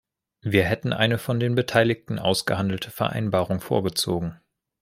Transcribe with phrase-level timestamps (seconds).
[0.41, 4.41] Wir hätten eine von den Beteiligten ausgehandelte Vereinbarung vorgezogen.